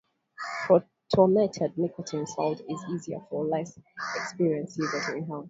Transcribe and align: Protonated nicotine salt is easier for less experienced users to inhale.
Protonated 0.65 1.77
nicotine 1.77 2.25
salt 2.25 2.59
is 2.67 2.83
easier 2.91 3.19
for 3.29 3.45
less 3.45 3.77
experienced 4.17 4.79
users 4.79 5.05
to 5.05 5.15
inhale. 5.17 5.39